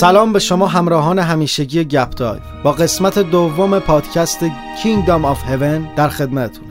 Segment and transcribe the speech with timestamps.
[0.00, 2.40] سلام به شما همراهان همیشگی گپ دایو.
[2.62, 6.69] با قسمت دوم پادکست Kingdom of Heaven در خدمتتون.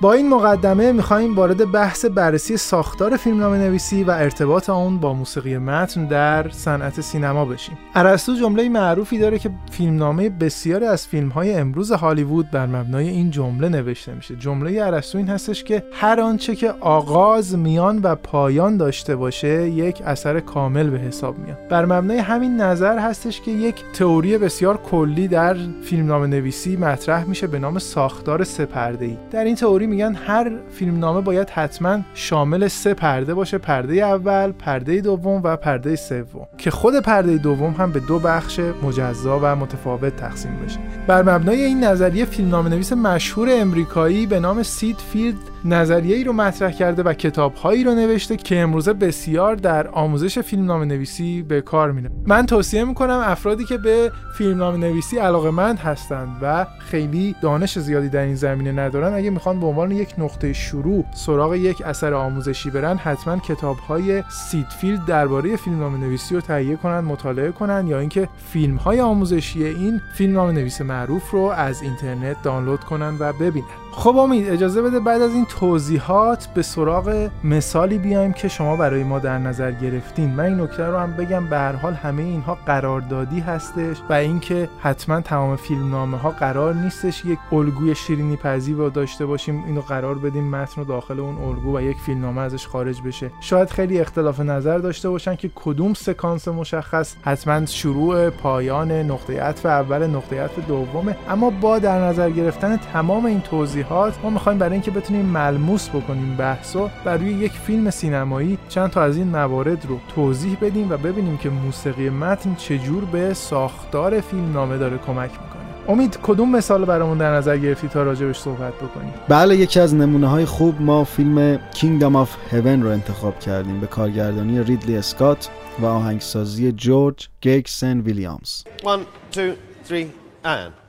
[0.00, 5.58] با این مقدمه می‌خوایم وارد بحث بررسی ساختار فیلمنامه نویسی و ارتباط آن با موسیقی
[5.58, 7.78] متن در صنعت سینما بشیم.
[7.94, 13.68] ارسطو جمله معروفی داره که فیلمنامه بسیاری از فیلم‌های امروز هالیوود بر مبنای این جمله
[13.68, 14.36] نوشته میشه.
[14.36, 20.02] جمله ارسطو این هستش که هر آنچه که آغاز، میان و پایان داشته باشه یک
[20.06, 21.58] اثر کامل به حساب میاد.
[21.68, 27.46] بر مبنای همین نظر هستش که یک تئوری بسیار کلی در فیلمنامه نویسی مطرح میشه
[27.46, 29.16] به نام ساختار سه‌پرده‌ای.
[29.30, 35.00] در این تئوری میگن هر فیلمنامه باید حتما شامل سه پرده باشه پرده اول پرده
[35.00, 40.16] دوم و پرده سوم که خود پرده دوم هم به دو بخش مجزا و متفاوت
[40.16, 40.78] تقسیم بشه.
[41.06, 46.32] بر مبنای این نظریه فیلمنامه نویس مشهور امریکایی به نام سید فیلد نظریه ای رو
[46.32, 51.60] مطرح کرده و کتاب هایی رو نوشته که امروزه بسیار در آموزش فیلمنامه نویسی به
[51.60, 52.10] کار میره.
[52.26, 58.20] من توصیه می‌کنم افرادی که به فیلمنامه نویسی علاقه هستند و خیلی دانش زیادی در
[58.20, 62.96] این زمینه ندارن اگه می‌خوان به عنوان یک نقطه شروع سراغ یک اثر آموزشی برن
[62.96, 68.76] حتما کتاب های سیدفیلد درباره فیلمنامه نویسی رو تهیه کنن مطالعه کنن یا اینکه فیلم
[68.76, 73.66] های آموزشی این فیلمنامه نویس معروف رو از اینترنت دانلود کنن و ببینن.
[73.92, 79.04] خب امید اجازه بده بعد از این توضیحات به سراغ مثالی بیایم که شما برای
[79.04, 80.30] ما در نظر گرفتین.
[80.30, 84.68] من این نکته رو هم بگم به هر حال همه اینها قراردادی هستش و اینکه
[84.80, 90.14] حتما تمام فیلمنامه ها قرار نیستش یک الگوی شیرینی پزی رو داشته باشیم اینو قرار
[90.14, 93.30] بدیم متن رو داخل اون الگو و یک فیلمنامه ازش خارج بشه.
[93.40, 97.14] شاید خیلی اختلاف نظر داشته باشن که کدوم سکانس مشخص.
[97.22, 101.16] حتما شروع پایان نقطه عطف اول نقطه عطف دومه.
[101.28, 106.36] اما با در نظر گرفتن تمام این توضیحات ما می‌خوایم برای اینکه بتونیم ملموس بکنیم
[106.36, 110.96] بحثو بر روی یک فیلم سینمایی چند تا از این موارد رو توضیح بدیم و
[110.96, 115.66] ببینیم که موسیقی متن چجور به ساختار فیلم نامه داره کمک می‌کنه.
[115.88, 120.26] امید کدوم مثال برامون در نظر گرفتی تا راجبش صحبت بکنیم؟ بله یکی از نمونه
[120.26, 125.48] های خوب ما فیلم Kingdom of Heaven رو انتخاب کردیم به کارگردانی ریدلی اسکات
[125.80, 129.00] و آهنگسازی جورج گیکسن ویلیامز 1
[129.32, 129.52] 2
[129.84, 130.06] 3
[130.44, 130.85] and.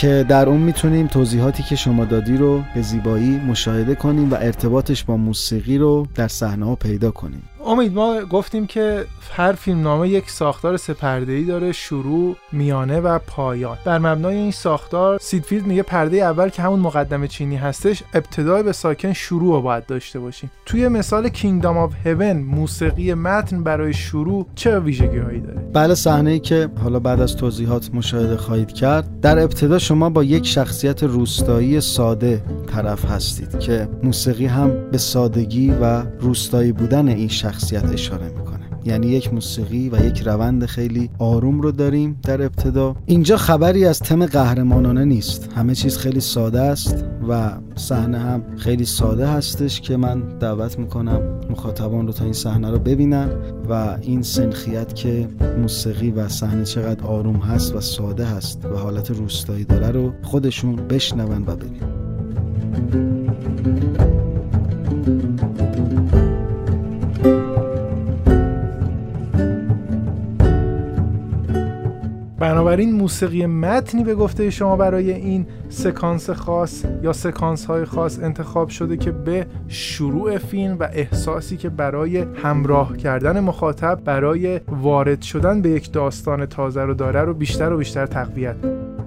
[0.00, 5.04] که در اون می‌تونیم توضیحاتی که شما دادی رو به زیبایی مشاهده کنیم و ارتباطش
[5.04, 7.42] با موسیقی رو در صحنه ها پیدا کنیم.
[7.66, 13.78] امید ما گفتیم که هر فیلم نامه یک ساختار ای داره شروع میانه و پایان.
[13.84, 18.72] بر مبنای این ساختار سیدفیلد میگه پرده اول که همون مقدمه چینی هستش ابتدای به
[18.72, 20.50] ساکن شروع رو باید داشته باشیم.
[20.66, 26.30] توی مثال کینگدام آف هیون موسیقی متن برای شروع چه ویژگی هایی داره؟ بله صحنه
[26.30, 31.02] ای که حالا بعد از توضیحات مشاهده خواهید کرد در ابتدا شما با یک شخصیت
[31.02, 38.28] روستایی ساده طرف هستید که موسیقی هم به سادگی و روستایی بودن این شخصیت اشاره
[38.28, 38.60] می‌کنه.
[38.84, 42.96] یعنی یک موسیقی و یک روند خیلی آروم رو داریم در ابتدا.
[43.06, 45.48] اینجا خبری از تم قهرمانانه نیست.
[45.56, 51.20] همه چیز خیلی ساده است و صحنه هم خیلی ساده هستش که من دعوت می‌کنم
[51.50, 53.28] مخاطبان رو تا این صحنه رو ببینن
[53.70, 55.28] و این سنخیت که
[55.58, 60.76] موسیقی و صحنه چقدر آروم هست و ساده هست و حالت روستایی داره رو خودشون
[60.76, 62.00] بشنون و ببینن.
[72.70, 78.68] بنابراین موسیقی متنی به گفته شما برای این سکانس خاص یا سکانس های خاص انتخاب
[78.68, 85.62] شده که به شروع فیلم و احساسی که برای همراه کردن مخاطب برای وارد شدن
[85.62, 88.56] به یک داستان تازه رو داره رو بیشتر و بیشتر تقویت.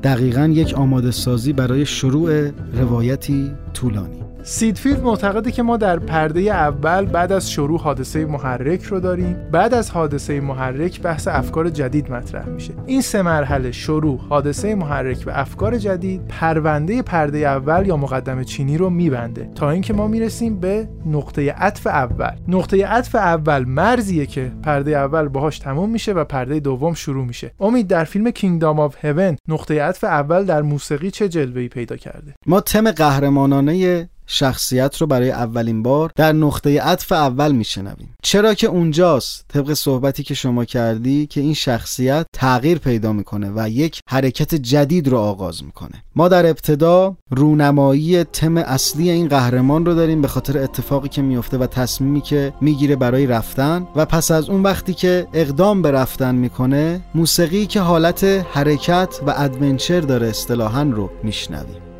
[0.03, 4.32] دقیقا یک آماده سازی برای شروع روایتی طولانی.
[4.45, 9.37] سیدفیلد معتقده که ما در پرده اول بعد از شروع حادثه محرک رو داریم.
[9.51, 12.73] بعد از حادثه محرک بحث افکار جدید مطرح میشه.
[12.85, 18.77] این سه مرحله شروع حادثه محرک و افکار جدید پرونده پرده اول یا مقدمه چینی
[18.77, 19.49] رو میبنده.
[19.55, 22.35] تا اینکه ما می‌رسیم به نقطه عطف اول.
[22.47, 27.51] نقطه عطف اول مرزیه که پرده اول باهاش تموم میشه و پرده دوم شروع میشه.
[27.59, 32.33] امید در فیلم Kingdom of Heaven نقطه عطف اول در موسیقی چه جلوه‌ای پیدا کرده؟
[32.45, 38.15] ما تم قهرمانانه شخصیت رو برای اولین بار در نقطه عطف اول میشنویم.
[38.23, 43.69] چرا که اونجاست طبق صحبتی که شما کردی که این شخصیت تغییر پیدا می‌کنه و
[43.69, 46.03] یک حرکت جدید رو آغاز می‌کنه.
[46.15, 51.57] ما در ابتدا رونمایی تم اصلی این قهرمان رو داریم به خاطر اتفاقی که میفته
[51.57, 56.35] و تصمیمی که می‌گیره برای رفتن و پس از اون وقتی که اقدام به رفتن
[56.35, 61.92] می‌کنه موسیقی که حالت حرکت و ادونچر داره اصطلاحا رو میشنویم.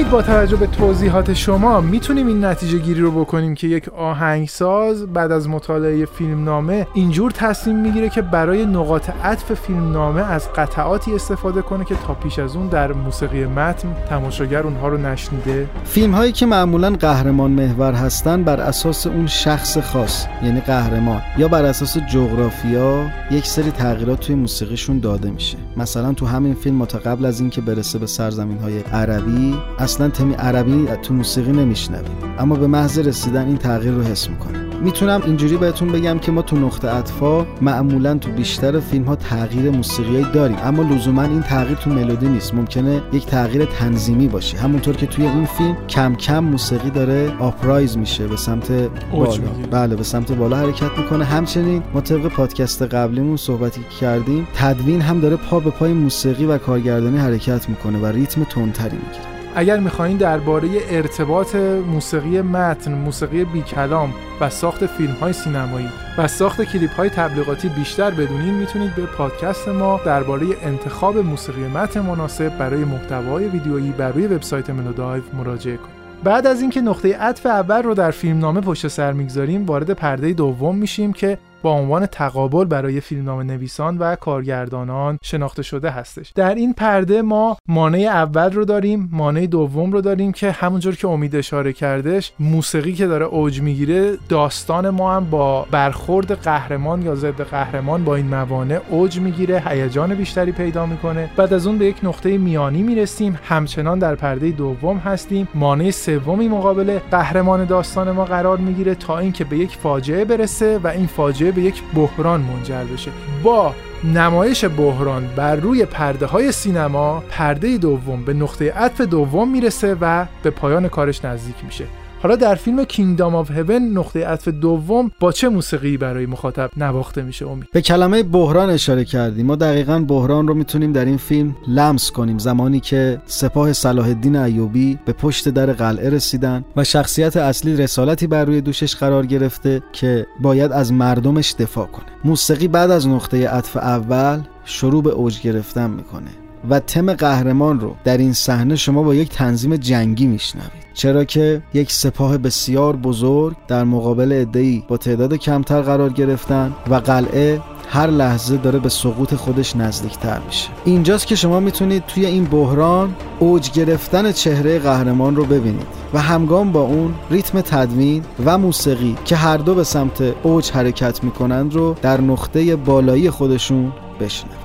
[0.00, 5.06] امید با توجه به توضیحات شما می‌تونیم این نتیجه گیری رو بکنیم که یک آهنگساز
[5.06, 11.62] بعد از مطالعه فیلمنامه اینجور تصمیم می‌گیره که برای نقاط عطف فیلمنامه از قطعاتی استفاده
[11.62, 15.68] کنه که تا پیش از اون در موسیقی متن تماشاگر اونها رو نشنیده.
[15.84, 21.48] فیلم هایی که معمولا قهرمان محور هستن بر اساس اون شخص خاص یعنی قهرمان یا
[21.48, 25.56] بر اساس جغرافیا یک سری تغییرات توی موسیقیشون داده میشه.
[25.76, 29.54] مثلا تو همین فیلم ما قبل از اینکه برسه به سرزمین های عربی
[29.90, 32.16] اصلا تمی عربی تو موسیقی نمیشنویم.
[32.38, 36.42] اما به محض رسیدن این تغییر رو حس می‌کنه می‌تونم اینجوری بهتون بگم که ما
[36.42, 40.56] تو نقطه اطفا معمولا تو بیشتر فیلم ها تغییر موسیقی داریم.
[40.64, 42.54] اما لزوما این تغییر تو ملودی نیست.
[42.54, 44.58] ممکنه یک تغییر تنظیمی باشه.
[44.58, 48.72] همونطور که توی این فیلم کم کم موسیقی داره آپرایز میشه به سمت
[49.12, 49.32] بالا.
[49.70, 51.24] بله به سمت بالا حرکت می‌کنه.
[51.24, 56.58] همچنین ما طبق پادکست قبلیمون صحبتی کردیم تدوین هم داره پا به پای موسیقی و
[56.58, 59.29] کارگردانی حرکت می‌کنه و ریتم تندتری می‌گیره.
[59.54, 61.56] اگر می‌خواهید درباره ارتباط
[61.92, 65.88] موسیقی متن، موسیقی بی کلام و ساخت فیلم های سینمایی
[66.18, 72.00] و ساخت کلیپ های تبلیغاتی بیشتر بدونید می‌تونید به پادکست ما درباره انتخاب موسیقی متن
[72.00, 76.00] مناسب برای محتوای ویدیویی بر روی وبسایت منودایو مراجعه کنید.
[76.24, 80.76] بعد از اینکه نقطه عطف اول رو در فیلمنامه پشت سر می‌گذاریم وارد پرده دوم
[80.76, 86.32] میشیم که با عنوان تقابل برای فیلمنامه نویسان و کارگردانان شناخته شده هستش.
[86.34, 91.08] در این پرده ما مانع اول رو داریم مانع دوم رو داریم که همونجور که
[91.08, 97.14] امید اشاره کردش موسیقی که داره اوج می‌گیره داستان ما هم با برخورد قهرمان یا
[97.14, 101.30] ضد قهرمان با این موانع اوج می‌گیره هیجان بیشتری پیدا می‌کنه.
[101.36, 103.38] بعد از اون به یک نقطه میانی می‌رسیم.
[103.44, 105.48] همچنان در پرده دوم هستیم.
[105.54, 110.86] مانع سومی مقابل قهرمان داستان ما قرار می‌گیره تا اینکه به یک فاجعه برسه و
[110.86, 113.10] این فاجعه به یک بحران منجر بشه.
[113.42, 113.74] با
[114.04, 120.26] نمایش بحران بر روی پرده های سینما پرده دوم به نقطه عطف دوم می‌رسه و
[120.42, 121.84] به پایان کارش نزدیک میشه.
[122.22, 127.22] حالا در فیلم کینگدام آف هیون نقطه عطف دوم با چه موسیقی برای مخاطب نواخته
[127.22, 129.46] میشه امید؟ به کلمه بحران اشاره کردیم.
[129.46, 132.38] ما دقیقا بحران رو می‌تونیم در این فیلم لمس کنیم.
[132.38, 138.26] زمانی که سپاه صلاح الدین ایوبی به پشت در قلعه رسیدن و شخصیت اصلی رسالتی
[138.26, 142.06] بر روی دوشش قرار گرفته که باید از مردمش دفاع کنه.
[142.24, 146.30] موسیقی بعد از نقطه عطف اول شروع به اوج گرفتن می‌کنه.
[146.70, 150.90] و تم قهرمان رو در این صحنه شما با یک تنظیم جنگی میشنوید.
[150.94, 156.94] چرا که یک سپاه بسیار بزرگ در مقابل ادهی با تعداد کمتر قرار گرفتن و
[156.94, 160.68] قلعه هر لحظه داره به سقوط خودش نزدیکتر میشه.
[160.84, 166.72] اینجاست که شما می‌تونید توی این بحران اوج گرفتن چهره قهرمان رو ببینید و همگام
[166.72, 171.96] با اون ریتم تدوین و موسیقی که هر دو به سمت اوج حرکت می‌کنند رو
[172.02, 174.59] در نقطه بالایی خودشون بشنوید.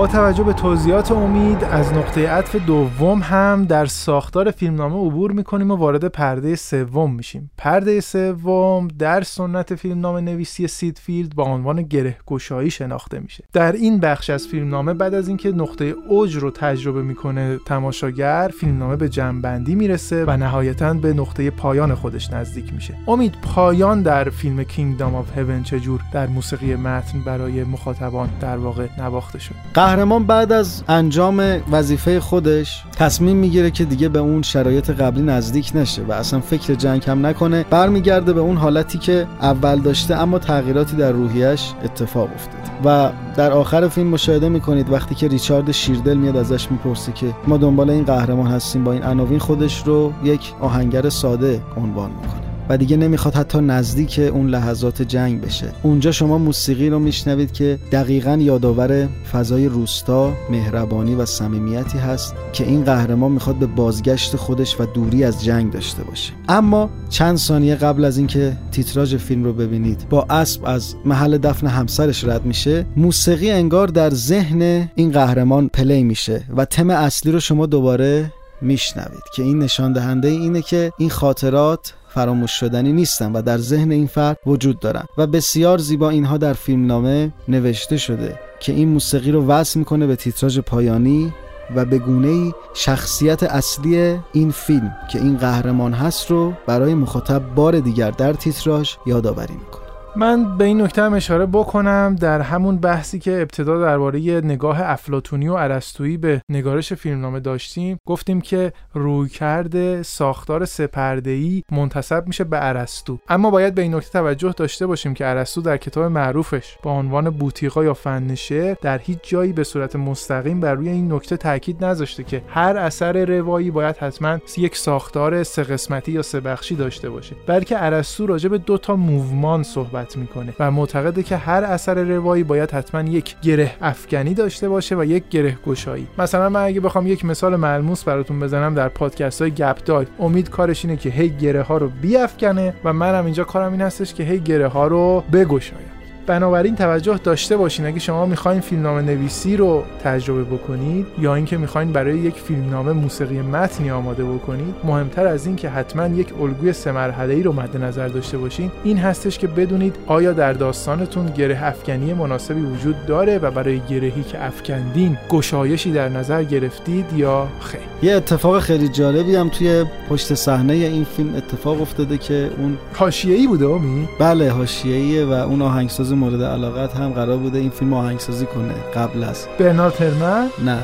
[0.00, 5.70] با توجه به توضیحات امید از نقطه عطف دوم هم در ساختار فیلمنامه عبور می‌کنیم
[5.70, 7.50] و وارد پرده سوم میشیم.
[7.58, 13.44] پرده سوم در سنت فیلمنامه نویسی سیدفیلد با عنوان گره گشایی شناخته میشه.
[13.52, 18.96] در این بخش از فیلمنامه بعد از اینکه نقطه اوج رو تجربه می‌کنه تماشاگر فیلمنامه
[18.96, 22.94] به جمع‌بندی می‌رسه و نهایتا به نقطه پایان خودش نزدیک میشه.
[23.08, 28.86] امید پایان در فیلم Kingdom of Heaven چجور در موسیقی متن برای مخاطبان در واقع
[28.98, 29.54] نواخته شد؟
[29.90, 35.72] قهرمان بعد از انجام وظیفه خودش تصمیم می‌گیره که دیگه به اون شرایط قبلی نزدیک
[35.74, 37.64] نشه و اصلا فکر جنگ هم نکنه.
[37.70, 43.52] برمیگرده به اون حالتی که اول داشته اما تغییراتی در روحیش اتفاق افتاد و در
[43.52, 48.04] آخر فیلم مشاهده می‌کنید وقتی که ریچارد شیردل میاد ازش می‌پرسه که ما دنبال این
[48.04, 52.49] قهرمان هستیم با این عناوین خودش رو یک آهنگر ساده عنوان می‌کنه.
[52.70, 55.66] و دیگه نمی‌خواد حتی نزدیک اون لحظات جنگ بشه.
[55.82, 62.64] اونجا شما موسیقی رو میشنوید که دقیقا یادآور فضای روستا مهربانی و صمیمیتی هست که
[62.64, 66.32] این قهرمان می‌خواد به بازگشت خودش و دوری از جنگ داشته باشه.
[66.48, 71.66] اما چند ثانیه قبل از اینکه تیتراژ فیلم رو ببینید با اسب از محل دفن
[71.66, 77.40] همسرش رد میشه موسیقی انگار در ذهن این قهرمان پلی میشه و تم اصلی رو
[77.40, 83.42] شما دوباره میشنوید که این نشان دهنده اینه که این خاطرات فراموش شدنی نیستن و
[83.42, 85.04] در ذهن این فرد وجود دارن.
[85.18, 90.16] و بسیار زیبا اینها در فیلمنامه نوشته شده که این موسیقی رو وصل می‌کنه به
[90.16, 91.32] تیتراژ پایانی
[91.76, 97.80] و به گونه شخصیت اصلی این فیلم که این قهرمان هست رو برای مخاطب بار
[97.80, 99.89] دیگر در تیتراژ یادآوری می‌کنه.
[100.16, 105.48] من به این نکته هم اشاره بکنم در همون بحثی که ابتدا درباره نگاه افلاتونی
[105.48, 113.18] و ارسطویی به نگارش فیلمنامه داشتیم گفتیم که رویکرد ساختار سپرده‌ای منتسب میشه به ارسطو.
[113.28, 117.30] اما باید به این نکته توجه داشته باشیم که ارسطو در کتاب معروفش با عنوان
[117.30, 121.84] بوتیقا یا فن شعر در هیچ جایی به صورت مستقیم بر روی این نکته تاکید
[121.84, 127.10] نذاشته که هر اثر روایی باید حتما یک ساختار سه قسمتی یا سه بخشی داشته
[127.10, 127.36] باشه.
[127.46, 130.54] بلکه ارسطو راجع به دو تا موومان صحبت می‌کنه.
[130.58, 135.28] و معتقده که هر اثر روایی باید حتما یک گره افکنی داشته باشه و یک
[135.28, 136.06] گره گشایی.
[136.18, 140.50] مثلا من اگه بخوام یک مثال ملموس براتون بزنم در پادکست های گپ دای امید
[140.50, 144.22] کارش اینه که هی گره ها رو بیافکنه و منم اینجا کارم این هستش که
[144.22, 145.99] هی گره ها رو بگشایم.
[146.30, 151.92] بنابراین توجه داشته باشین اگه شما می‌خواین فیلمنامه نویسی رو تجربه بکنید یا اینکه می‌خواین
[151.92, 156.92] برای یک فیلمنامه موسیقی متنی آماده بکنید مهمتر از این که حتما یک الگوی سه
[156.92, 158.70] مرحله ای رو مد نظر داشته باشین.
[158.84, 164.22] این هستش که بدونید آیا در داستانتون گره افکنی مناسبی وجود داره و برای گرهی
[164.22, 167.80] که افکندین گشایشی در نظر گرفتید یا خیر.
[168.02, 173.46] یه اتفاق خیلی جالبی هم توی پشت صحنه این فیلم اتفاق افتاده که اون حاشیه‌ای
[173.46, 178.46] بوده امی بله حاشیه‌ایه و اون آهنگساز مورد علاقت هم قرار بوده این فیلم آهنگسازی
[178.46, 178.74] کنه.
[178.94, 179.46] قبل از.
[179.58, 180.80] برنارد هرمن؟ نه نه.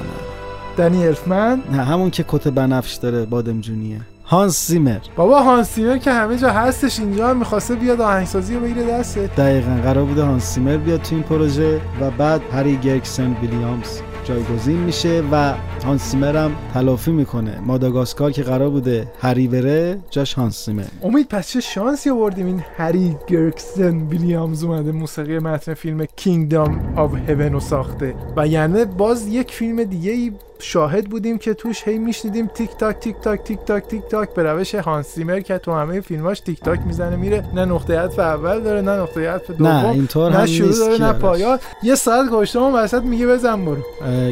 [0.77, 4.99] دنی الفمن؟ نه همون که کت بنفش داره بادمجونیه هانس زیمر.
[5.17, 9.27] بابا هانس زیمر که همه جا هستش اینجا هم می‌خواسته بیاد آهنگسازی رو بگیره دسته
[9.27, 14.01] دقیقا قرار بوده هانس زیمر بیاد تو این پروژه و بعد هری گرکسن ویلیامز.
[14.27, 15.55] جایگزین میشه و
[15.85, 17.61] هانس زیمر هم تلافی می‌کنه.
[17.61, 20.85] ماداگاسکار که قرار بوده هری بره جاش هانس زیمر.
[21.03, 27.15] امید پس چه شانسی آوردیم؟ این هری گرگسن ویلیامز اومده موسیقی متن فیلم Kingdom of
[27.29, 28.15] Heaven رو ساخته.
[28.37, 32.99] و یعنی باز یک فیلم دیگه ای شاهد بودیم که توش هی میشنیدیم تیک تاک
[32.99, 34.35] تیک تاک تیک تاک تیک تاک.
[34.35, 37.45] به روش هانس زیمر که تو همه فیلماش تیک تاک می‌زنه میره.
[37.55, 39.67] نه نقطه عطف اول داره نه نقطه عطف دوم.
[39.67, 41.13] نه اینطور نه شروع نیست داره نه.
[41.13, 41.59] پایان.
[41.83, 43.83] یه ساعت اون وسط میگه بزن برو.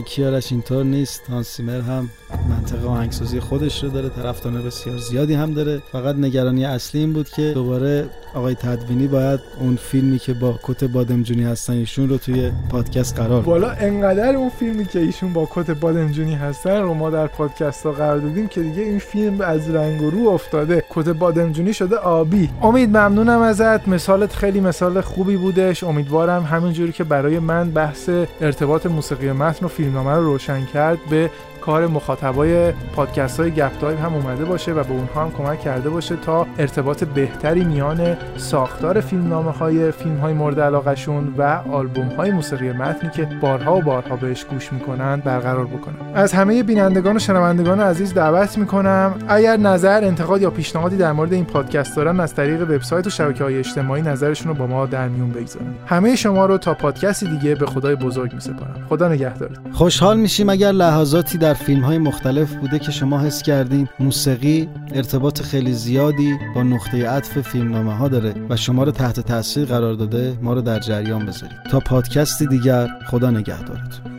[0.00, 1.23] کیارش اینطور نیست.
[1.28, 2.11] هانس زیمر هم
[2.50, 5.83] منطقه آهنگسازی خودش رو داره طرفدار بسیار زیادی هم داره.
[5.93, 10.85] فقط نگرانی اصلی این بود که دوباره آقای تدوینی باید اون فیلمی که با کت
[10.85, 13.43] بادمجونی هستن ایشون رو توی پادکست قرار.
[13.43, 17.93] بالا انقدر اون فیلمی که ایشون با کت بادمجونی هستن رو ما در پادکست ها
[17.93, 20.85] قرار دادیم که دیگه این فیلم از رنگ و رو افتاده.
[20.91, 22.50] کت بادمجونی شده آبی.
[22.62, 23.88] امید ممنونم ازت.
[23.88, 25.85] مثالت خیلی مثال خوبی بودش.
[25.85, 28.11] امیدوارم همینجوری که برای من بحث
[28.41, 31.31] ارتباط موسیقی متن و فیلمنامه رو روشن کرد به
[31.64, 36.17] کار مخاطبای پادکست های گپ هم اومده باشه و به اونها هم کمک کرده باشه
[36.17, 42.73] تا ارتباط بهتری میان ساختار فیلمنامه های فیلم های مورد علاقشون و آلبوم های موسیقی
[42.73, 45.95] متنی که بارها و بارها بهش گوش می‌کنن برقرار بکنن.
[46.14, 51.33] از همه بینندگان و شنوندگان عزیز دعوت می‌کنم اگر نظر انتقاد یا پیشنهادی در مورد
[51.33, 55.09] این پادکست دارن از طریق وبسایت و شبکه های اجتماعی نظرشون رو با ما در
[55.09, 55.66] میون بگذارن.
[55.87, 58.87] همه شما رو تا پادکستی دیگه به خدای بزرگ میسپارم.
[58.88, 63.88] خدا نگهدارت خوشحال میشیم اگر لحظاتی در فیلم های مختلف بوده که شما حس کردین
[64.00, 69.64] موسیقی ارتباط خیلی زیادی با نقطه عطف فیلمنامه ها داره و شما رو تحت تاثیر
[69.64, 71.56] قرار داده ما رو در جریان بذارید.
[71.71, 74.13] تا پادکستی دیگر خدا نگهدارتون.